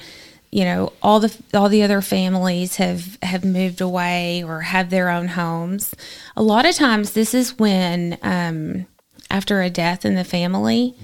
you 0.54 0.64
know, 0.64 0.92
all 1.02 1.18
the 1.18 1.37
all 1.52 1.68
the 1.68 1.82
other 1.82 2.00
families 2.00 2.76
have 2.76 3.18
have 3.25 3.44
moved 3.44 3.80
away 3.80 4.44
or 4.44 4.61
have 4.61 4.88
their 4.88 5.08
own 5.08 5.26
homes. 5.26 5.96
A 6.37 6.44
lot 6.44 6.64
of 6.64 6.76
times, 6.76 7.11
this 7.11 7.34
is 7.34 7.58
when 7.58 8.16
um, 8.23 8.87
after 9.28 9.62
a 9.62 9.68
death 9.68 10.04
in 10.04 10.14
the 10.14 10.23
family, 10.23 10.94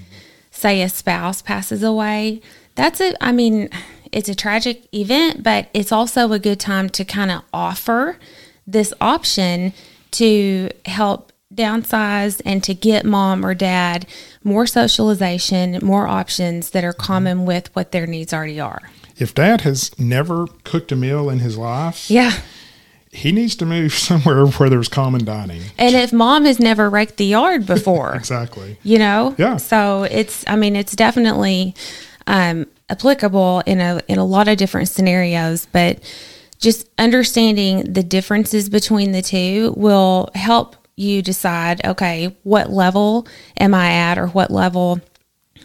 say 0.51 0.81
a 0.81 0.87
spouse 0.87 1.41
passes 1.41 1.83
away, 1.83 2.39
that's 2.75 3.01
a, 3.01 3.13
I 3.21 3.33
mean, 3.33 3.67
it's 4.13 4.29
a 4.29 4.35
tragic 4.35 4.87
event, 4.93 5.43
but 5.43 5.67
it's 5.73 5.91
also 5.91 6.31
a 6.31 6.39
good 6.39 6.61
time 6.61 6.87
to 6.91 7.03
kind 7.03 7.29
of 7.29 7.41
offer 7.53 8.17
this 8.65 8.93
option 9.01 9.73
to 10.11 10.69
help 10.85 11.33
downsize 11.53 12.41
and 12.45 12.63
to 12.63 12.73
get 12.73 13.03
mom 13.03 13.45
or 13.45 13.53
dad 13.53 14.07
more 14.45 14.65
socialization, 14.65 15.77
more 15.81 16.07
options 16.07 16.69
that 16.69 16.85
are 16.85 16.93
common 16.93 17.45
with 17.45 17.75
what 17.75 17.91
their 17.91 18.07
needs 18.07 18.33
already 18.33 18.61
are. 18.61 18.89
If 19.21 19.33
dad 19.35 19.61
has 19.61 19.97
never 19.99 20.47
cooked 20.63 20.91
a 20.91 20.95
meal 20.95 21.29
in 21.29 21.39
his 21.39 21.57
life, 21.57 22.09
Yeah. 22.09 22.31
he 23.11 23.31
needs 23.31 23.55
to 23.57 23.65
move 23.65 23.93
somewhere 24.09 24.45
where 24.47 24.69
there's 24.69 24.87
common 24.89 25.23
dining. 25.23 25.61
And 25.77 25.95
if 25.95 26.11
mom 26.11 26.45
has 26.45 26.59
never 26.59 26.89
raked 26.89 27.17
the 27.17 27.25
yard 27.25 27.65
before, 27.67 28.15
Exactly. 28.23 28.77
you 28.83 28.97
know 28.97 29.35
Yeah. 29.37 29.57
so 29.57 30.03
it's 30.03 30.43
i 30.47 30.55
mean 30.55 30.75
it's 30.75 30.95
definitely 30.95 31.75
um, 32.27 32.65
applicable 32.89 33.61
in 33.65 33.79
a 33.79 34.01
in 34.07 34.17
a 34.19 34.25
lot 34.25 34.47
of 34.47 34.57
different 34.57 34.87
scenarios 34.89 35.67
but 35.71 35.99
just 36.59 36.87
understanding 36.99 37.91
the 37.93 38.03
differences 38.03 38.69
between 38.69 39.11
the 39.11 39.21
two 39.21 39.73
will 39.77 40.29
help 40.35 40.75
you 40.95 41.21
decide 41.21 41.83
okay 41.85 42.35
what 42.43 42.69
level 42.69 43.27
am 43.59 43.73
i 43.73 43.91
at 43.91 44.17
or 44.19 44.27
what 44.27 44.51
level 44.51 44.99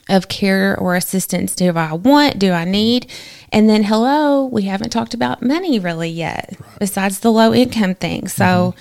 of 0.09 0.29
care 0.29 0.77
or 0.79 0.95
assistance 0.95 1.55
do 1.55 1.77
I 1.77 1.93
want? 1.93 2.39
Do 2.39 2.53
I 2.53 2.65
need? 2.65 3.11
And 3.53 3.69
then, 3.69 3.85
hello, 3.85 4.45
we 4.47 4.63
haven't 4.63 4.91
talked 4.91 5.15
about 5.15 5.43
money 5.43 5.79
really 5.79 6.11
yet, 6.11 6.57
besides 6.79 7.21
the 7.21 7.33
low 7.33 7.53
income 7.55 7.95
thing. 7.95 8.29
So, 8.29 8.75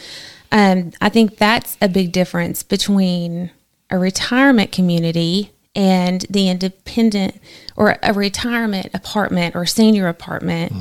um, 0.52 0.92
I 1.02 1.10
think 1.10 1.38
that's 1.38 1.78
a 1.82 1.90
big 1.90 2.12
difference 2.12 2.64
between 2.64 3.52
a 3.90 3.98
retirement 3.98 4.72
community 4.72 5.52
and 5.76 6.22
the 6.30 6.50
independent 6.50 7.40
or 7.76 7.98
a 8.02 8.14
retirement 8.14 8.90
apartment 8.94 9.56
or 9.56 9.66
senior 9.66 10.08
apartment, 10.08 10.72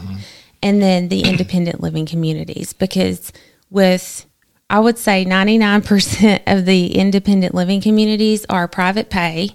and 0.62 0.80
then 0.80 1.08
the 1.08 1.22
independent 1.22 1.80
living 1.80 2.06
communities. 2.06 2.72
Because 2.72 3.32
with 3.70 4.26
I 4.70 4.80
would 4.80 4.98
say 4.98 5.24
99% 5.24 6.42
of 6.46 6.64
the 6.64 6.94
independent 6.94 7.54
living 7.54 7.80
communities 7.80 8.46
are 8.48 8.66
private 8.66 9.10
pay 9.10 9.50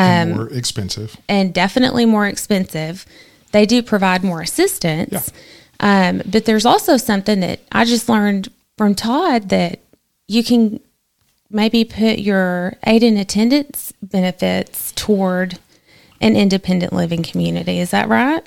And 0.00 0.34
more 0.34 0.48
expensive. 0.52 1.16
and 1.28 1.52
definitely 1.54 2.04
more 2.06 2.26
expensive. 2.26 3.04
They 3.52 3.64
do 3.66 3.82
provide 3.82 4.22
more 4.22 4.40
assistance. 4.42 5.32
Um, 5.80 6.22
but 6.26 6.44
there's 6.44 6.66
also 6.66 6.96
something 6.96 7.40
that 7.40 7.60
I 7.72 7.84
just 7.84 8.08
learned 8.08 8.48
from 8.76 8.94
Todd 8.94 9.48
that 9.50 9.80
you 10.26 10.42
can 10.44 10.80
maybe 11.50 11.84
put 11.84 12.18
your 12.18 12.74
aid 12.84 13.02
and 13.02 13.16
attendance 13.18 13.92
benefits 14.02 14.92
toward 14.92 15.58
an 16.20 16.36
independent 16.36 16.92
living 16.92 17.22
community. 17.22 17.78
Is 17.78 17.90
that 17.92 18.08
right? 18.08 18.42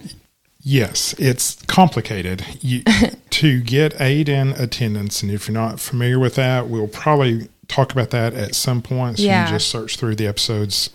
Yes, 0.63 1.13
it's 1.17 1.59
complicated. 1.63 2.45
You, 2.61 2.83
to 3.31 3.61
get 3.61 3.99
aid 3.99 4.29
and 4.29 4.53
attendance, 4.59 5.23
and 5.23 5.31
if 5.31 5.47
you're 5.47 5.53
not 5.53 5.79
familiar 5.79 6.19
with 6.19 6.35
that, 6.35 6.67
we'll 6.67 6.87
probably 6.87 7.47
talk 7.67 7.91
about 7.91 8.11
that 8.11 8.33
at 8.35 8.53
some 8.53 8.81
point. 8.83 9.17
So 9.17 9.23
Yeah. 9.23 9.45
you 9.47 9.53
just 9.53 9.69
search 9.69 9.97
through 9.97 10.15
the 10.17 10.27
episodes 10.27 10.91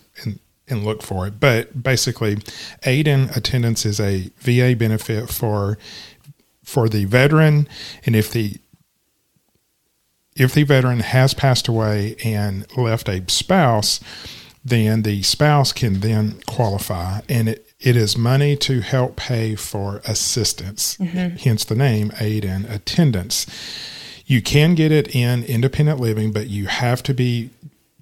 and, 0.68 0.84
look 0.84 1.02
for 1.02 1.26
it. 1.26 1.40
But 1.40 1.82
basically, 1.82 2.38
aid 2.84 3.08
and 3.08 3.30
attendance 3.36 3.86
is 3.86 4.00
a 4.00 4.30
VA 4.38 4.74
benefit 4.76 5.28
for 5.28 5.78
for 6.62 6.88
the 6.88 7.04
veteran, 7.04 7.68
and 8.04 8.16
if 8.16 8.30
the 8.30 8.56
if 10.34 10.52
the 10.52 10.64
veteran 10.64 11.00
has 11.00 11.32
passed 11.32 11.68
away 11.68 12.16
and 12.24 12.66
left 12.76 13.08
a 13.08 13.24
spouse, 13.28 14.00
then 14.64 15.02
the 15.02 15.22
spouse 15.22 15.72
can 15.72 16.00
then 16.00 16.40
qualify, 16.46 17.20
and 17.28 17.48
it, 17.48 17.66
it 17.80 17.96
is 17.96 18.18
money 18.18 18.56
to 18.56 18.80
help 18.80 19.16
pay 19.16 19.54
for 19.54 20.02
assistance, 20.04 20.96
mm-hmm. 20.96 21.36
hence 21.36 21.64
the 21.64 21.74
name 21.74 22.12
aid 22.20 22.44
and 22.44 22.66
attendance. 22.66 23.46
You 24.26 24.42
can 24.42 24.74
get 24.74 24.90
it 24.90 25.14
in 25.14 25.44
independent 25.44 26.00
living, 26.00 26.32
but 26.32 26.48
you 26.48 26.66
have 26.66 27.02
to 27.04 27.14
be 27.14 27.50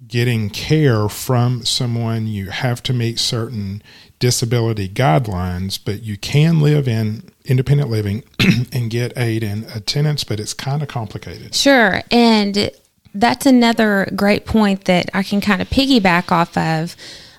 getting 0.07 0.49
care 0.49 1.09
from 1.09 1.65
someone. 1.65 2.27
You 2.27 2.49
have 2.49 2.81
to 2.83 2.93
meet 2.93 3.19
certain 3.19 3.81
disability 4.19 4.87
guidelines, 4.87 5.79
but 5.83 6.03
you 6.03 6.17
can 6.17 6.59
live 6.59 6.87
in 6.87 7.29
independent 7.45 7.89
living 7.89 8.23
and 8.71 8.89
get 8.89 9.17
aid 9.17 9.43
and 9.43 9.65
attendance, 9.75 10.23
but 10.23 10.39
it's 10.39 10.53
kind 10.53 10.81
of 10.81 10.87
complicated. 10.87 11.53
Sure. 11.55 12.01
And 12.11 12.71
that's 13.13 13.45
another 13.45 14.09
great 14.15 14.45
point 14.45 14.85
that 14.85 15.09
I 15.13 15.23
can 15.23 15.41
kind 15.41 15.61
of 15.61 15.69
piggyback 15.69 16.31
off 16.31 16.57
of. 16.57 16.95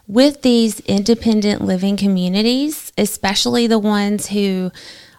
With 0.09 0.43
these 0.43 0.79
independent 0.81 1.63
living 1.63 1.97
communities, 1.97 2.93
especially 2.97 3.67
the 3.67 3.81
ones 3.81 4.29
who 4.29 4.71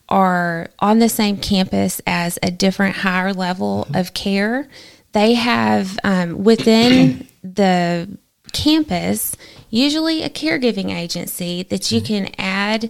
are 0.07 0.69
on 0.79 0.99
the 0.99 1.09
same 1.09 1.37
campus 1.37 2.01
as 2.07 2.39
a 2.41 2.51
different 2.51 2.95
higher 2.95 3.33
level 3.33 3.85
of 3.93 4.13
care, 4.13 4.69
they 5.13 5.33
have 5.33 5.97
um, 6.03 6.43
within 6.43 7.27
the 7.43 8.17
campus 8.53 9.35
usually 9.69 10.23
a 10.23 10.29
caregiving 10.29 10.93
agency 10.95 11.63
that 11.63 11.91
you 11.91 12.01
can 12.01 12.29
add 12.37 12.89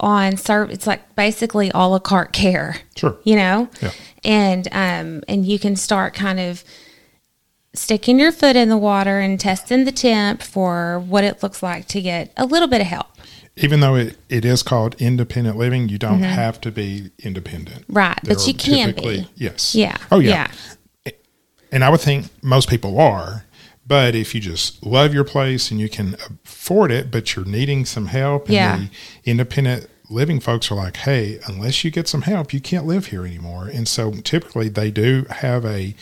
on 0.00 0.36
serve 0.36 0.70
it's 0.70 0.86
like 0.86 1.14
basically 1.16 1.70
a 1.74 1.78
la 1.88 1.98
carte 1.98 2.32
care 2.32 2.76
Sure. 2.94 3.16
you 3.24 3.34
know 3.34 3.68
Yeah. 3.80 3.90
and 4.22 4.68
um 4.72 5.22
and 5.26 5.44
you 5.46 5.58
can 5.58 5.74
start 5.76 6.14
kind 6.14 6.38
of 6.38 6.62
sticking 7.74 8.18
your 8.18 8.32
foot 8.32 8.54
in 8.56 8.68
the 8.68 8.76
water 8.76 9.18
and 9.18 9.38
testing 9.40 9.84
the 9.84 9.92
temp 9.92 10.42
for 10.42 11.00
what 11.00 11.24
it 11.24 11.42
looks 11.42 11.62
like 11.62 11.86
to 11.88 12.00
get 12.00 12.32
a 12.36 12.44
little 12.46 12.68
bit 12.68 12.80
of 12.80 12.86
help 12.86 13.06
Even 13.56 13.80
though 13.80 13.94
it, 13.96 14.16
it 14.28 14.44
is 14.44 14.62
called 14.62 14.94
independent 15.00 15.56
living, 15.56 15.88
you 15.88 15.98
don't 15.98 16.22
have 16.22 16.60
to 16.60 16.70
be 16.70 17.10
independent. 17.18 17.82
Mm-hmm. 17.88 17.92
Right, 17.92 18.18
but 18.24 18.46
you 18.46 18.54
can 18.54 18.94
be. 18.94 19.26
Yes. 19.34 19.74
Yeah, 19.74 19.96
Oh, 20.12 20.20
yeah, 20.20 20.30
yeah. 20.30 20.50
And 21.72 21.84
I 21.84 21.88
would 21.90 22.00
think 22.00 22.26
most 22.42 22.68
people 22.68 22.98
are. 22.98 23.44
But 23.86 24.14
if 24.14 24.34
you 24.34 24.40
just 24.40 24.84
love 24.84 25.14
your 25.14 25.24
place 25.24 25.70
and 25.70 25.80
you 25.80 25.88
can 25.88 26.16
afford 26.44 26.90
it, 26.92 27.10
but 27.10 27.34
you're 27.34 27.44
needing 27.46 27.84
some 27.86 28.06
help, 28.06 28.46
and 28.46 28.54
Yeah. 28.54 28.76
the 28.76 28.90
independent 29.30 29.88
living 30.10 30.40
folks 30.40 30.70
are 30.70 30.74
like, 30.74 30.98
hey, 30.98 31.38
unless 31.46 31.84
you 31.84 31.90
get 31.90 32.06
some 32.08 32.22
help, 32.22 32.52
you 32.52 32.60
can't 32.60 32.86
live 32.86 33.06
here 33.06 33.24
anymore. 33.26 33.66
And 33.72 33.86
so 33.88 34.12
typically 34.12 34.68
they 34.68 34.90
do 34.90 35.24
have 35.30 35.64
a 35.64 35.94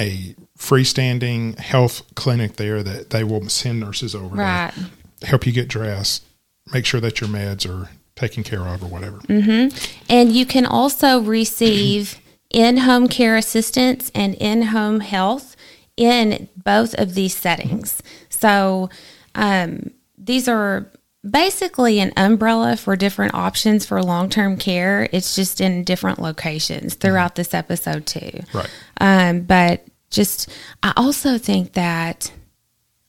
a 0.00 0.34
freestanding 0.58 1.56
health 1.58 2.02
clinic 2.16 2.56
there 2.56 2.82
that 2.82 3.10
they 3.10 3.22
will 3.22 3.48
send 3.48 3.78
nurses 3.78 4.12
over 4.14 4.34
Right. 4.34 4.72
to 5.20 5.26
help 5.26 5.46
you 5.46 5.52
get 5.52 5.68
dressed, 5.68 6.24
make 6.72 6.84
sure 6.84 7.00
that 7.00 7.20
your 7.20 7.30
meds 7.30 7.64
are 7.68 7.90
taken 8.16 8.42
care 8.42 8.62
of 8.66 8.82
or 8.82 8.86
whatever. 8.86 9.18
Mm-hmm. 9.28 9.76
And 10.10 10.32
you 10.32 10.46
can 10.46 10.66
also 10.66 11.20
receive 11.20 12.18
in 12.54 12.76
home 12.76 13.08
care 13.08 13.36
assistance 13.36 14.12
and 14.14 14.36
in 14.36 14.62
home 14.62 15.00
health 15.00 15.56
in 15.96 16.48
both 16.56 16.94
of 16.94 17.14
these 17.14 17.36
settings. 17.36 18.00
So 18.28 18.90
um, 19.34 19.90
these 20.16 20.46
are 20.46 20.88
basically 21.28 21.98
an 21.98 22.12
umbrella 22.16 22.76
for 22.76 22.94
different 22.94 23.34
options 23.34 23.84
for 23.84 24.00
long 24.00 24.28
term 24.28 24.56
care. 24.56 25.08
It's 25.10 25.34
just 25.34 25.60
in 25.60 25.82
different 25.82 26.20
locations 26.20 26.94
throughout 26.94 27.34
this 27.34 27.54
episode, 27.54 28.06
too. 28.06 28.44
Right. 28.52 28.70
Um, 29.00 29.40
but 29.40 29.84
just, 30.10 30.48
I 30.80 30.92
also 30.96 31.38
think 31.38 31.72
that 31.72 32.30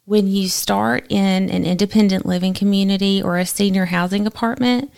when 0.06 0.28
you 0.28 0.50
start 0.50 1.06
in 1.10 1.52
an 1.52 1.66
independent 1.66 2.26
living 2.26 2.56
community 2.56 3.22
or 3.22 3.38
a 3.38 3.46
senior 3.46 3.86
housing 3.86 4.26
apartment, 4.26 4.92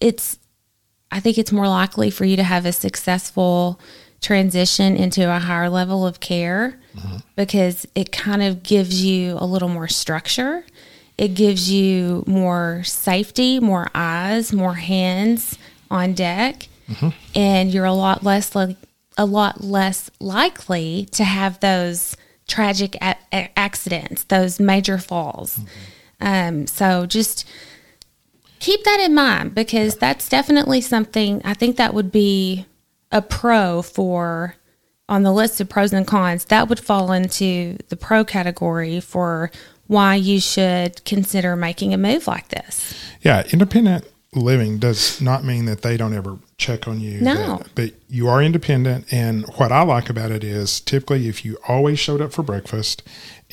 it's, 0.00 0.38
I 1.10 1.20
think 1.20 1.38
it's 1.38 1.52
more 1.52 1.68
likely 1.68 2.10
for 2.10 2.24
you 2.24 2.36
to 2.36 2.42
have 2.42 2.66
a 2.66 2.72
successful 2.72 3.80
transition 4.20 4.96
into 4.96 5.34
a 5.34 5.38
higher 5.38 5.70
level 5.70 6.06
of 6.06 6.20
care 6.20 6.78
mm-hmm. 6.94 7.16
because 7.36 7.86
it 7.94 8.12
kind 8.12 8.42
of 8.42 8.62
gives 8.62 9.02
you 9.02 9.36
a 9.38 9.46
little 9.46 9.68
more 9.68 9.88
structure. 9.88 10.64
It 11.16 11.34
gives 11.34 11.70
you 11.70 12.24
more 12.26 12.82
safety, 12.84 13.60
more 13.60 13.90
eyes, 13.94 14.52
more 14.52 14.74
hands 14.74 15.58
on 15.90 16.14
deck, 16.14 16.68
mm-hmm. 16.88 17.08
and 17.34 17.72
you're 17.72 17.84
a 17.84 17.92
lot 17.92 18.22
less 18.22 18.54
like 18.54 18.76
a 19.18 19.26
lot 19.26 19.62
less 19.62 20.10
likely 20.20 21.06
to 21.12 21.24
have 21.24 21.60
those 21.60 22.16
tragic 22.46 22.96
a- 22.96 23.58
accidents, 23.58 24.24
those 24.24 24.58
major 24.60 24.98
falls. 24.98 25.58
Mm-hmm. 25.58 26.26
Um, 26.26 26.66
so 26.66 27.06
just 27.06 27.48
keep 28.60 28.84
that 28.84 29.00
in 29.00 29.14
mind 29.14 29.54
because 29.54 29.96
that's 29.96 30.28
definitely 30.28 30.80
something 30.80 31.40
I 31.44 31.54
think 31.54 31.76
that 31.76 31.92
would 31.94 32.12
be 32.12 32.66
a 33.10 33.20
pro 33.20 33.82
for 33.82 34.54
on 35.08 35.24
the 35.24 35.32
list 35.32 35.60
of 35.60 35.68
pros 35.68 35.92
and 35.92 36.06
cons. 36.06 36.44
That 36.46 36.68
would 36.68 36.78
fall 36.78 37.10
into 37.10 37.76
the 37.88 37.96
pro 37.96 38.24
category 38.24 39.00
for 39.00 39.50
why 39.88 40.14
you 40.14 40.38
should 40.38 41.04
consider 41.04 41.56
making 41.56 41.92
a 41.92 41.98
move 41.98 42.28
like 42.28 42.48
this. 42.48 42.94
Yeah, 43.22 43.42
independent 43.52 44.06
living 44.32 44.78
does 44.78 45.20
not 45.20 45.42
mean 45.42 45.64
that 45.64 45.82
they 45.82 45.96
don't 45.96 46.14
ever 46.14 46.38
check 46.56 46.86
on 46.86 47.00
you. 47.00 47.20
No. 47.20 47.56
that- 47.56 47.74
but 47.74 47.90
you 48.08 48.28
are 48.28 48.40
independent. 48.40 49.12
And 49.12 49.44
what 49.56 49.72
I 49.72 49.82
like 49.82 50.08
about 50.08 50.30
it 50.30 50.44
is 50.44 50.80
typically 50.80 51.26
if 51.26 51.44
you 51.44 51.58
always 51.66 51.98
showed 51.98 52.20
up 52.20 52.32
for 52.32 52.44
breakfast 52.44 53.02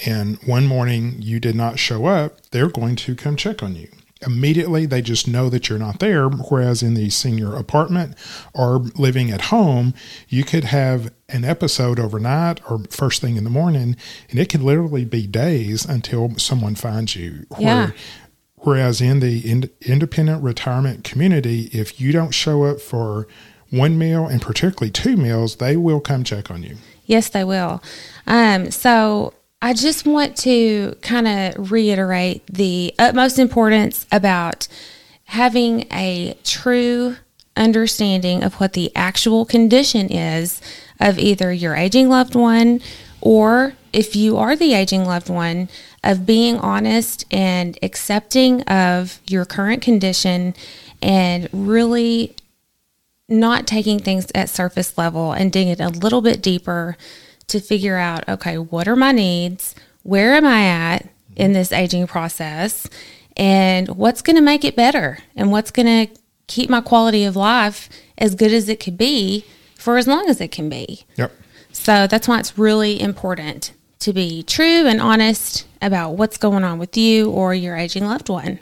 and 0.05 0.37
one 0.45 0.67
morning 0.67 1.15
you 1.19 1.39
did 1.39 1.55
not 1.55 1.79
show 1.79 2.05
up, 2.05 2.39
they're 2.51 2.69
going 2.69 2.95
to 2.97 3.15
come 3.15 3.35
check 3.35 3.63
on 3.63 3.75
you. 3.75 3.87
Immediately, 4.25 4.85
they 4.85 5.01
just 5.01 5.27
know 5.27 5.49
that 5.49 5.69
you're 5.69 5.79
not 5.79 5.99
there. 5.99 6.27
Whereas 6.27 6.81
in 6.81 6.93
the 6.95 7.09
senior 7.09 7.55
apartment 7.55 8.15
or 8.53 8.79
living 8.95 9.31
at 9.31 9.41
home, 9.41 9.93
you 10.27 10.43
could 10.43 10.65
have 10.65 11.13
an 11.29 11.43
episode 11.43 11.99
overnight 11.99 12.59
or 12.69 12.83
first 12.89 13.21
thing 13.21 13.35
in 13.35 13.43
the 13.43 13.49
morning, 13.49 13.95
and 14.29 14.39
it 14.39 14.49
could 14.49 14.61
literally 14.61 15.05
be 15.05 15.27
days 15.27 15.85
until 15.85 16.35
someone 16.37 16.75
finds 16.75 17.15
you. 17.15 17.45
Yeah. 17.59 17.91
Whereas 18.59 19.01
in 19.01 19.19
the 19.19 19.49
ind- 19.49 19.69
independent 19.81 20.43
retirement 20.43 21.03
community, 21.03 21.69
if 21.71 22.01
you 22.01 22.11
don't 22.11 22.33
show 22.33 22.63
up 22.63 22.81
for 22.81 23.27
one 23.69 23.97
meal 23.97 24.25
and 24.25 24.41
particularly 24.41 24.91
two 24.91 25.15
meals, 25.15 25.57
they 25.57 25.77
will 25.77 25.99
come 25.99 26.23
check 26.23 26.49
on 26.49 26.63
you. 26.63 26.77
Yes, 27.05 27.29
they 27.29 27.43
will. 27.43 27.81
Um, 28.25 28.71
so 28.71 29.33
I 29.61 29.73
just 29.73 30.05
want 30.05 30.37
to 30.37 30.95
kind 31.01 31.27
of 31.27 31.71
reiterate 31.71 32.45
the 32.47 32.93
utmost 32.99 33.39
importance 33.39 34.05
about 34.11 34.67
having 35.25 35.87
a 35.91 36.37
true 36.43 37.17
understanding 37.55 38.43
of 38.43 38.55
what 38.55 38.73
the 38.73 38.91
actual 38.95 39.45
condition 39.45 40.11
is 40.11 40.61
of 40.99 41.17
either 41.17 41.51
your 41.51 41.75
aging 41.75 42.07
loved 42.07 42.35
one 42.35 42.81
or 43.19 43.73
if 43.91 44.15
you 44.15 44.37
are 44.37 44.55
the 44.55 44.73
aging 44.73 45.05
loved 45.05 45.27
one 45.27 45.69
of 46.03 46.25
being 46.25 46.57
honest 46.59 47.25
and 47.31 47.79
accepting 47.81 48.61
of 48.63 49.19
your 49.27 49.43
current 49.43 49.81
condition 49.81 50.53
and 51.01 51.49
really 51.51 52.35
not 53.27 53.65
taking 53.65 53.97
things 53.97 54.27
at 54.35 54.49
surface 54.49 54.97
level 54.99 55.31
and 55.31 55.51
digging 55.51 55.81
a 55.81 55.89
little 55.89 56.21
bit 56.21 56.43
deeper 56.43 56.95
to 57.47 57.59
figure 57.59 57.97
out 57.97 58.27
okay, 58.27 58.57
what 58.57 58.87
are 58.87 58.95
my 58.95 59.11
needs? 59.11 59.75
Where 60.03 60.33
am 60.35 60.45
I 60.45 60.65
at 60.65 61.09
in 61.35 61.53
this 61.53 61.71
aging 61.71 62.07
process? 62.07 62.87
And 63.35 63.89
what's 63.89 64.21
going 64.21 64.35
to 64.35 64.41
make 64.41 64.63
it 64.65 64.75
better? 64.75 65.19
And 65.35 65.51
what's 65.51 65.71
going 65.71 66.07
to 66.07 66.13
keep 66.47 66.69
my 66.69 66.81
quality 66.81 67.23
of 67.23 67.35
life 67.35 67.89
as 68.17 68.35
good 68.35 68.51
as 68.51 68.67
it 68.69 68.79
could 68.79 68.97
be 68.97 69.45
for 69.75 69.97
as 69.97 70.07
long 70.07 70.27
as 70.29 70.41
it 70.41 70.51
can 70.51 70.69
be? 70.69 71.05
Yep. 71.17 71.31
So 71.71 72.07
that's 72.07 72.27
why 72.27 72.39
it's 72.39 72.57
really 72.57 72.99
important 72.99 73.71
to 73.99 74.13
be 74.13 74.43
true 74.43 74.87
and 74.87 74.99
honest 75.01 75.67
about 75.81 76.11
what's 76.11 76.37
going 76.37 76.63
on 76.63 76.79
with 76.79 76.97
you 76.97 77.29
or 77.29 77.53
your 77.53 77.75
aging 77.75 78.05
loved 78.05 78.29
one. 78.29 78.59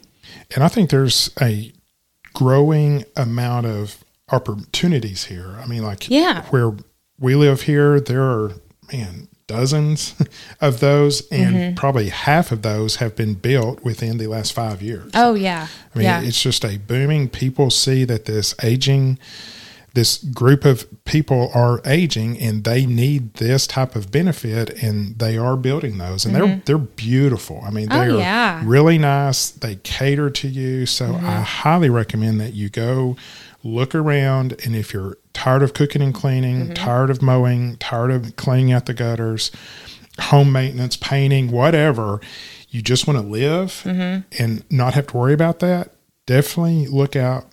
And 0.53 0.63
I 0.63 0.67
think 0.67 0.89
there's 0.89 1.29
a 1.41 1.71
growing 2.33 3.05
amount 3.15 3.65
of 3.65 4.03
opportunities 4.31 5.25
here. 5.25 5.55
I 5.61 5.65
mean, 5.67 5.83
like 5.83 6.09
Yeah. 6.09 6.43
where 6.49 6.73
we 7.19 7.35
live 7.35 7.61
here, 7.63 7.99
there 7.99 8.23
are, 8.23 8.51
man, 8.91 9.27
dozens 9.47 10.15
of 10.61 10.79
those, 10.79 11.27
and 11.29 11.55
Mm-hmm. 11.55 11.75
probably 11.75 12.09
half 12.09 12.51
of 12.51 12.61
those 12.61 12.97
have 12.97 13.15
been 13.15 13.33
built 13.35 13.83
within 13.83 14.17
the 14.17 14.27
last 14.27 14.53
five 14.53 14.81
years. 14.81 15.11
Oh, 15.13 15.33
yeah. 15.35 15.67
I 15.93 15.97
mean, 15.97 16.05
yeah. 16.05 16.21
it's 16.21 16.41
just 16.41 16.63
a 16.65 16.77
booming. 16.77 17.29
People 17.29 17.69
see 17.69 18.03
that 18.05 18.25
this 18.25 18.55
aging, 18.63 19.19
this 19.93 20.17
group 20.17 20.65
of 20.65 20.85
people 21.05 21.51
are 21.53 21.79
aging, 21.85 22.37
and 22.39 22.63
they 22.63 22.85
need 22.85 23.35
this 23.35 23.65
type 23.67 23.95
of 23.95 24.11
benefit, 24.11 24.69
and 24.83 25.17
they 25.19 25.37
are 25.37 25.55
building 25.55 25.97
those, 25.99 26.25
and 26.25 26.35
they're 26.35 26.61
they're 26.65 26.77
beautiful. 26.77 27.61
I 27.65 27.69
mean, 27.69 27.87
Mm-hmm. 27.89 27.97
Oh, 28.01 28.05
they're 28.13 28.17
yeah. 28.19 28.61
really 28.65 28.97
nice. 28.97 29.51
They 29.51 29.75
cater 29.77 30.29
to 30.29 30.47
you, 30.47 30.85
so 30.85 31.05
Mm-hmm. 31.13 31.25
I 31.25 31.41
highly 31.41 31.89
recommend 31.89 32.41
that 32.41 32.53
you 32.53 32.69
go 32.69 33.15
look 33.63 33.95
around, 33.95 34.53
and 34.65 34.75
if 34.75 34.91
you're 34.93 35.17
tired 35.35 35.61
of 35.61 35.73
cooking 35.75 36.01
and 36.01 36.13
cleaning, 36.15 36.63
Mm-hmm. 36.63 36.73
tired 36.73 37.11
of 37.11 37.21
mowing, 37.21 37.75
tired 37.77 38.09
of 38.09 38.35
cleaning 38.35 38.71
out 38.71 38.87
the 38.87 38.93
gutters, 38.95 39.51
home 40.19 40.51
maintenance, 40.51 40.95
painting, 40.97 41.51
whatever, 41.51 42.19
you 42.69 42.81
just 42.81 43.05
want 43.05 43.19
to 43.19 43.25
live 43.25 43.83
Mm-hmm. 43.85 44.21
and 44.41 44.63
not 44.71 44.95
have 44.95 45.07
to 45.07 45.17
worry 45.17 45.33
about 45.33 45.59
that, 45.59 45.93
definitely 46.25 46.87
look 46.87 47.15
out, 47.15 47.45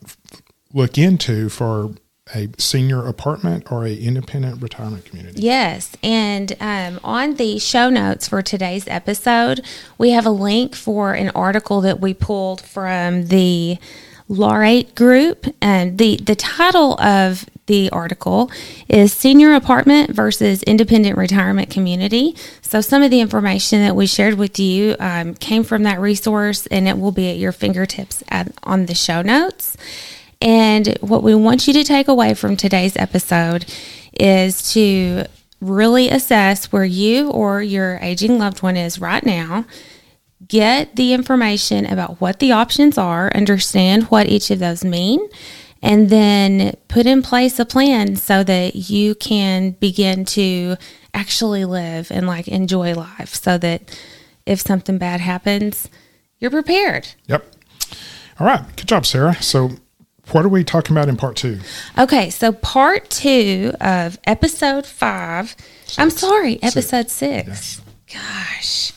look 0.73 0.97
into 0.97 1.49
for 1.51 1.91
a 2.35 2.49
senior 2.57 3.05
apartment 3.07 3.71
or 3.71 3.85
a 3.85 3.95
independent 3.95 4.63
retirement 4.63 5.05
community. 5.05 5.43
Yes. 5.43 5.91
And 6.05 6.57
um, 6.61 6.99
on 7.05 7.35
the 7.35 7.59
show 7.59 7.91
notes 7.91 8.29
for 8.29 8.41
today's 8.43 8.87
episode, 8.89 9.61
we 9.99 10.11
have 10.11 10.25
a 10.25 10.31
link 10.31 10.75
for 10.77 11.13
an 11.15 11.31
article 11.31 11.81
that 11.83 12.01
we 12.01 12.15
pulled 12.15 12.61
from 12.63 13.27
the 13.27 13.77
Laurate 14.29 14.95
group. 14.95 15.47
And 15.61 15.99
the, 15.99 16.17
the 16.17 16.37
title 16.37 16.99
of 17.03 17.45
the 17.73 17.89
article 17.89 18.51
is 18.87 19.15
Senior 19.15 19.55
Apartment 19.55 20.11
versus 20.11 20.63
Independent 20.65 21.17
Retirement 21.17 21.71
Community. 21.71 22.37
So, 22.61 22.83
some 22.83 23.03
of 23.03 23.11
the 23.11 23.21
information 23.21 23.81
that 23.81 23.97
we 23.97 24.07
shared 24.07 24.35
with 24.35 24.59
you 24.59 24.95
um, 25.01 25.33
came 25.33 25.65
from 25.65 25.85
that 25.85 25.99
resource, 25.99 26.67
and 26.67 26.87
it 26.87 26.99
will 26.99 27.13
be 27.13 27.31
at 27.31 27.39
your 27.39 27.51
fingertips 27.51 28.23
at, 28.29 28.53
on 28.65 28.85
the 28.85 28.95
show 28.95 29.23
notes. 29.23 29.75
And 30.43 30.99
what 31.01 31.23
we 31.23 31.35
want 31.35 31.67
you 31.67 31.73
to 31.73 31.83
take 31.83 32.09
away 32.09 32.35
from 32.35 32.59
today's 32.59 32.95
episode 32.95 33.65
is 34.21 34.71
to 34.75 35.25
really 35.63 36.11
assess 36.11 36.71
where 36.73 36.85
you 36.85 37.31
or 37.31 37.63
your 37.63 37.99
aging 38.03 38.39
loved 38.39 38.63
one 38.63 38.77
is 38.77 39.01
right 39.01 39.25
now. 39.25 39.65
Get 40.47 40.97
the 40.97 41.15
information 41.15 41.87
about 41.87 42.21
what 42.21 42.39
the 42.39 42.53
options 42.53 42.99
are, 42.99 43.35
understand 43.35 44.03
what 44.05 44.29
each 44.29 44.51
of 44.51 44.59
those 44.59 44.85
mean, 44.85 45.27
and 45.83 46.09
then 46.11 46.77
put 46.89 47.07
in 47.07 47.23
place 47.23 47.59
a 47.59 47.65
plan 47.65 48.17
so 48.17 48.45
that 48.45 48.77
you 48.77 49.15
can 49.17 49.73
begin 49.73 50.25
to 50.25 50.77
actually 51.13 51.65
live 51.65 52.11
and 52.11 52.27
like 52.27 52.49
enjoy 52.49 52.95
life 52.95 53.35
so 53.35 53.59
that 53.59 53.99
if 54.47 54.61
something 54.61 54.99
bad 54.99 55.21
happens, 55.21 55.89
you're 56.39 56.51
prepared. 56.51 57.09
Yep. 57.27 57.45
All 58.41 58.47
right. 58.47 58.65
Good 58.77 58.89
job, 58.89 59.07
Sarah. 59.07 59.41
So, 59.43 59.71
what 60.31 60.45
are 60.45 60.49
we 60.49 60.65
talking 60.65 60.97
about 60.97 61.09
in 61.09 61.17
part 61.17 61.37
two? 61.37 61.59
Okay, 61.99 62.31
so 62.31 62.53
part 62.53 63.11
two 63.11 63.73
of 63.81 64.19
episode 64.25 64.87
five. 64.87 65.55
I'm 65.99 66.11
sorry, 66.11 66.63
episode 66.63 67.11
six. 67.11 67.83
Gosh. 68.13 68.93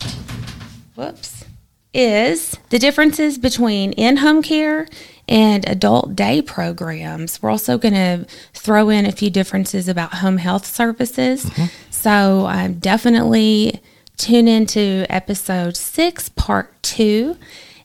Whoops. 0.95 1.45
Is 1.93 2.58
the 2.69 2.80
differences 2.80 3.38
between 3.38 3.93
in 3.93 4.17
home 4.17 4.41
care 4.41 4.88
and 5.27 5.67
adult 5.67 6.15
day 6.15 6.41
programs. 6.41 7.41
We're 7.41 7.49
also 7.49 7.77
going 7.77 7.93
to 7.93 8.25
throw 8.53 8.89
in 8.89 9.05
a 9.05 9.11
few 9.11 9.29
differences 9.29 9.88
about 9.88 10.15
home 10.15 10.38
health 10.38 10.65
services. 10.65 11.49
So 11.89 12.45
um, 12.47 12.75
definitely 12.75 13.81
tune 14.17 14.47
into 14.47 15.05
episode 15.09 15.75
six, 15.75 16.29
part 16.29 16.81
two. 16.83 17.38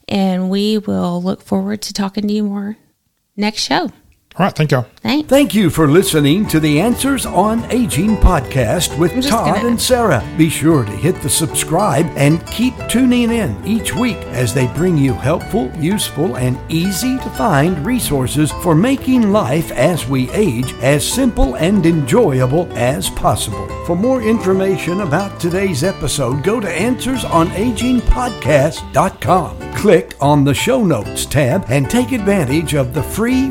And 0.07 0.49
we 0.49 0.77
will 0.77 1.21
look 1.21 1.41
forward 1.41 1.81
to 1.83 1.93
talking 1.93 2.27
to 2.27 2.33
you 2.33 2.43
more 2.43 2.77
next 3.35 3.61
show. 3.63 3.91
All 4.37 4.45
right. 4.45 4.55
Thank 4.55 4.71
y'all. 4.71 4.85
Thanks. 5.01 5.27
Thank 5.27 5.53
you 5.53 5.69
for 5.69 5.89
listening 5.89 6.47
to 6.47 6.57
the 6.59 6.79
Answers 6.79 7.25
on 7.25 7.65
Aging 7.69 8.15
podcast 8.17 8.97
with 8.97 9.11
Todd 9.27 9.55
gonna- 9.55 9.67
and 9.67 9.81
Sarah. 9.81 10.23
Be 10.37 10.47
sure 10.49 10.85
to 10.85 10.91
hit 10.91 11.21
the 11.21 11.29
subscribe 11.29 12.05
and 12.15 12.43
keep 12.47 12.73
tuning 12.87 13.29
in 13.31 13.53
each 13.65 13.93
week 13.93 14.15
as 14.31 14.53
they 14.53 14.67
bring 14.67 14.97
you 14.97 15.11
helpful, 15.13 15.69
useful, 15.77 16.35
and 16.37 16.57
easy 16.69 17.17
to 17.17 17.29
find 17.31 17.85
resources 17.85 18.51
for 18.63 18.73
making 18.73 19.33
life 19.33 19.69
as 19.73 20.07
we 20.07 20.31
age 20.31 20.73
as 20.81 21.05
simple 21.05 21.55
and 21.55 21.85
enjoyable 21.85 22.69
as 22.73 23.09
possible. 23.09 23.67
For 23.85 23.95
more 23.97 24.21
information 24.21 25.01
about 25.01 25.39
today's 25.41 25.83
episode, 25.83 26.41
go 26.43 26.59
to 26.61 26.67
answersonagingpodcast.com. 26.67 29.57
Click 29.73 30.13
on 30.21 30.43
the 30.43 30.53
show 30.53 30.83
notes 30.83 31.25
tab 31.25 31.65
and 31.69 31.89
take 31.89 32.11
advantage 32.11 32.75
of 32.75 32.93
the 32.93 33.01
free 33.01 33.49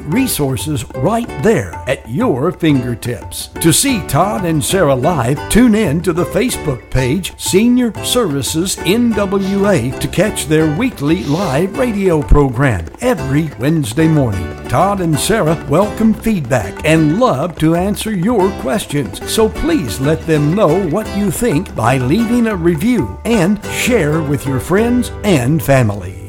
resources 0.70 1.02
right 1.02 1.28
there 1.42 1.72
at 1.87 2.09
your 2.09 2.52
fingertips. 2.52 3.48
To 3.61 3.72
see 3.72 4.06
Todd 4.06 4.44
and 4.44 4.64
Sarah 4.64 4.94
live, 4.94 5.38
tune 5.50 5.74
in 5.74 6.00
to 6.02 6.12
the 6.12 6.24
Facebook 6.24 6.90
page 6.90 7.38
Senior 7.38 7.92
Services 8.04 8.76
NWA 8.76 9.98
to 9.98 10.09
catch 10.09 10.46
their 10.46 10.76
weekly 10.76 11.24
live 11.24 11.78
radio 11.78 12.22
program 12.22 12.87
every 13.00 13.50
Wednesday 13.59 14.09
morning. 14.09 14.46
Todd 14.68 15.00
and 15.00 15.18
Sarah 15.18 15.66
welcome 15.68 16.14
feedback 16.14 16.85
and 16.85 17.18
love 17.18 17.59
to 17.59 17.74
answer 17.74 18.14
your 18.14 18.50
questions. 18.61 19.20
So 19.30 19.48
please 19.48 20.00
let 20.00 20.20
them 20.26 20.54
know 20.54 20.88
what 20.88 21.06
you 21.16 21.30
think 21.30 21.74
by 21.74 21.98
leaving 21.98 22.46
a 22.46 22.56
review 22.56 23.18
and 23.24 23.64
share 23.66 24.22
with 24.22 24.46
your 24.46 24.61
friends 24.61 25.11
and 25.24 25.62
family. 25.62 26.19